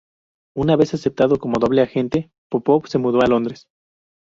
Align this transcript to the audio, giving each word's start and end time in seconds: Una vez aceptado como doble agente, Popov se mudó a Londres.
Una 0.57 0.75
vez 0.77 0.95
aceptado 0.95 1.37
como 1.37 1.59
doble 1.59 1.83
agente, 1.83 2.31
Popov 2.49 2.87
se 2.87 2.97
mudó 2.97 3.21
a 3.21 3.27
Londres. 3.27 3.67